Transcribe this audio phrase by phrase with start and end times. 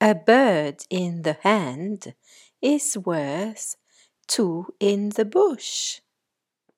[0.00, 2.14] A bird in the hand
[2.62, 3.76] is worth
[4.26, 6.00] two in the bush.